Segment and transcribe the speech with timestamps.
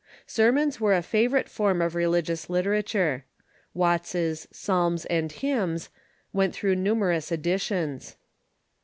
[0.25, 3.23] Sermons were a favorite form of religious literature.
[3.75, 5.89] Watts's" Psalms and Hymns"
[6.33, 8.15] went through numerous edi tions.